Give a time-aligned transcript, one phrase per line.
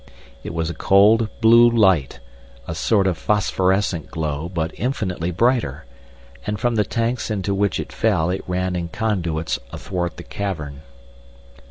[0.43, 2.19] It was a cold blue light,
[2.67, 5.85] a sort of phosphorescent glow but infinitely brighter,
[6.47, 10.81] and from the tanks into which it fell it ran in conduits athwart the cavern.